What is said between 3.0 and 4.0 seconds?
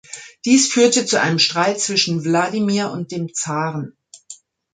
dem Zaren.